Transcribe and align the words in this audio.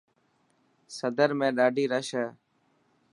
سدر 0.97 1.29
۾ 1.43 1.47
ڏاڌي 1.57 1.85
رش 1.91 2.07
هي. 2.19 2.27